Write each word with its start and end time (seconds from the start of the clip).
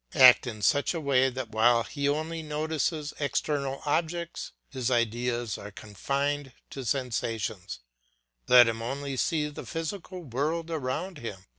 Act 0.15 0.47
in 0.47 0.63
such 0.63 0.95
a 0.95 0.99
way 0.99 1.29
that 1.29 1.51
while 1.51 1.83
he 1.83 2.09
only 2.09 2.41
notices 2.41 3.13
external 3.19 3.83
objects 3.85 4.51
his 4.67 4.89
ideas 4.89 5.59
are 5.59 5.69
confined 5.69 6.53
to 6.71 6.83
sensations; 6.83 7.81
let 8.47 8.67
him 8.67 8.81
only 8.81 9.15
see 9.15 9.47
the 9.47 9.63
physical 9.63 10.23
world 10.23 10.71
around 10.71 11.19
him. 11.19 11.45